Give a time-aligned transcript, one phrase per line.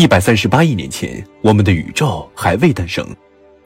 [0.00, 3.06] 一百三十八亿年前，我们的宇宙还未诞生，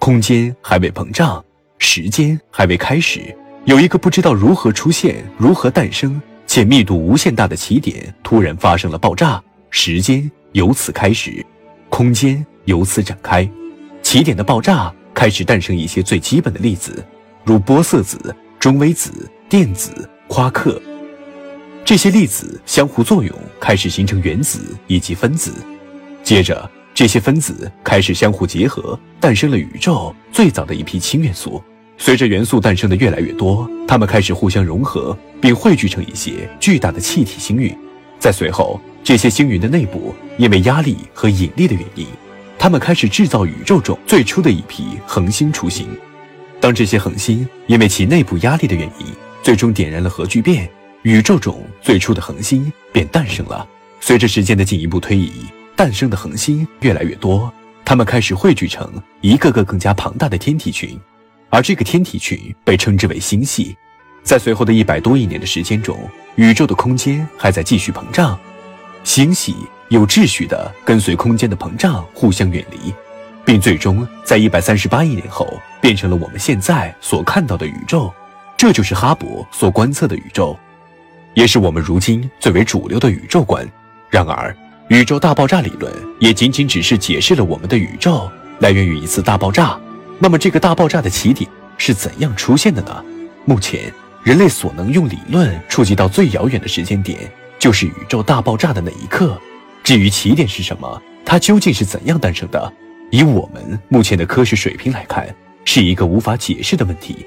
[0.01, 1.43] 空间还未膨胀，
[1.79, 3.21] 时间还未开始。
[3.67, 11.47] 有一个不知道如何出现、如何诞生且密度无限大的起点突然发生了爆炸，时间由此开始，
[11.89, 13.49] 空间由此展开。
[14.03, 17.07] 起点的爆炸开始诞生一些最基本的粒子，
[17.45, 20.83] 如玻色子、中微子、电子、夸克。
[21.85, 25.55] 这些粒子相互作用，开始形成原子以及分子。
[26.25, 31.63] 接着，这些分子开始相互结合，诞生了宇宙最早的一批氢元素。
[31.99, 37.77] 随着元素诞生的越来越多，它们开始互相融合，并汇聚成一些巨大的气体星云。
[38.19, 42.07] 在随后，这些星云的内部因为压力和引力的原因，
[42.59, 45.87] 它们开始制造宇宙中最初的一批恒星雏形。
[46.59, 49.07] 当这些恒星因为其内部压力的原因，
[49.43, 50.69] 最终点燃了核聚变。
[51.03, 53.69] 宇宙中最初的恒星便诞生了。
[54.01, 55.31] 随着时间的进一步推移，
[55.77, 57.53] 诞生的恒星越来越多，
[57.85, 60.99] 它们开始汇聚成一个个更加庞大的天体群，
[61.51, 63.77] 而这个天体群被称之为星系。
[64.23, 65.99] 在随后的一百多亿年的时间中，
[66.37, 68.39] 宇宙的空间还在继续膨胀，
[69.03, 69.55] 星系
[69.89, 72.95] 有秩序地跟随空间的膨胀互相远离，
[73.45, 78.13] 并最终在一百三十八亿年后变成了我们现在所看到的宇宙。
[78.57, 80.59] 这就是哈勃所观测的宇宙。
[81.35, 83.69] 也是我们如今最为主流的宇宙观。
[84.09, 84.57] 然而，
[84.89, 89.79] 宇宙大爆炸理论也仅仅只是解释了我们的宇宙来源于一次大爆炸。
[90.19, 93.03] 那么，这个大爆炸的起点是怎样出现的呢？
[93.47, 93.91] 目前，
[94.23, 97.19] 人类所能用理论触及到最遥远的时间点，
[97.59, 99.41] 就是宇宙大爆炸的那一刻。
[99.83, 102.73] 至于起点是什么，它究竟是怎样诞生的，
[103.11, 107.25] 以我们目前的科学水平来看，是一个无法解释的问题。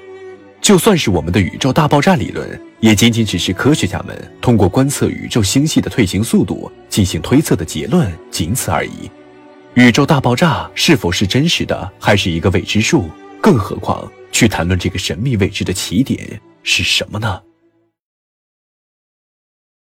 [0.68, 9.10] 就算是我们的宇宙大爆炸理论，也仅仅只是科学家们通过观测宇宙星系的退行速度进行推测的结论，仅此而已。
[9.72, 13.08] 宇宙大爆炸是否是真实的，还是一个未知数？
[13.40, 17.40] 更何况去谈论这个神秘未知的起点是什么呢？